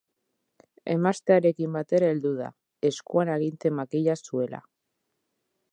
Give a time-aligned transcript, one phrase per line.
[0.93, 2.49] Emaztearekin batera heldu da,
[2.91, 4.65] eskuan aginte-makila zuela.